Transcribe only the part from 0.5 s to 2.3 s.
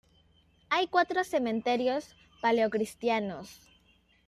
Hay cuatro cementerios